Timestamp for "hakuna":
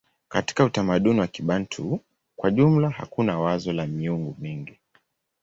2.89-3.39